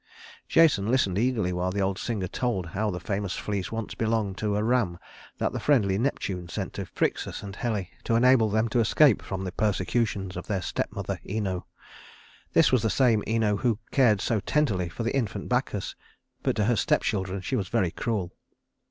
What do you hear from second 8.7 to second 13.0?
escape from the persecutions of their stepmother Ino. This was the